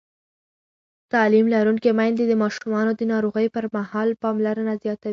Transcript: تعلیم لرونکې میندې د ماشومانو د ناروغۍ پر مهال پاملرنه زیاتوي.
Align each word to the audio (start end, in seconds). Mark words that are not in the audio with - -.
تعلیم 1.13 1.45
لرونکې 1.55 1.89
میندې 1.99 2.23
د 2.27 2.33
ماشومانو 2.43 2.91
د 2.95 3.01
ناروغۍ 3.11 3.47
پر 3.55 3.65
مهال 3.75 4.09
پاملرنه 4.21 4.73
زیاتوي. 4.83 5.09